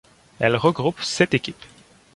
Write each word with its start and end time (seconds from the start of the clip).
Elle 0.39 0.55
regroupe 0.55 1.01
sept 1.03 1.35
équipes. 1.35 1.63